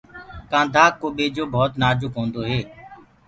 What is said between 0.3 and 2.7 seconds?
ڪآنڌآ ڪو ٻيجو ڀوت نآجُڪ هوندو هي۔